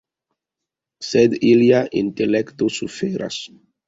Sed 1.07 1.35
ilia 1.49 1.81
intelekto 2.01 2.71
suferas. 2.79 3.39